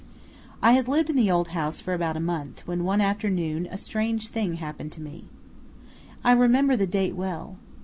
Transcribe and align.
I 0.63 0.71
had 0.71 0.87
lived 0.87 1.11
in 1.11 1.15
the 1.15 1.29
old 1.29 1.49
house 1.49 1.79
for 1.79 1.93
about 1.93 2.17
a 2.17 2.19
month, 2.19 2.65
when 2.65 2.83
one 2.83 3.01
afternoon 3.01 3.67
a 3.69 3.77
strange 3.77 4.29
thing 4.29 4.55
happened 4.55 4.91
to 4.93 4.99
me. 5.03 5.25
I 6.23 6.31
remember 6.31 6.75
the 6.75 6.87
date 6.87 7.13
well. 7.15 7.57